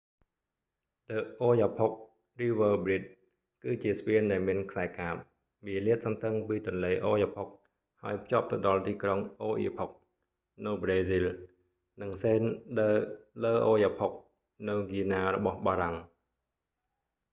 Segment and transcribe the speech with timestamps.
[1.11, 1.91] ដឹ អូយ៉ាផុក
[2.41, 5.15] រីវើរប្រ៊ីជ the oyapock river bride គឺជាស្ពានដែលមានខ្សែកាប
[5.67, 11.27] វាលាតសន្ធឹងពីទន្លេអូយ៉ាផុក oyapock ហើយភ្ជាប់ទៅដល់ទីក្រុងអូអៀផុក oiapoque នៅប្រេស៊ីល
[12.01, 12.91] និងសេនថ៍ ដឺ
[13.43, 15.95] ឡឺអូយ៉ាផុក saint-georges de l'oyapock នៅ guiana របស់បារាំង